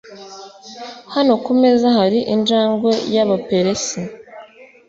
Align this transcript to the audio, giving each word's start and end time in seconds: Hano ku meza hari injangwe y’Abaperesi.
Hano 1.13 1.33
ku 1.43 1.51
meza 1.61 1.87
hari 1.97 2.19
injangwe 2.33 2.91
y’Abaperesi. 3.13 3.99